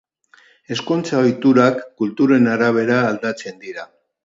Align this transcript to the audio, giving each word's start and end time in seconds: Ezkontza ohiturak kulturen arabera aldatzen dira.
Ezkontza 0.75 1.19
ohiturak 1.25 1.85
kulturen 2.01 2.51
arabera 2.55 2.99
aldatzen 3.13 3.63
dira. 3.69 3.89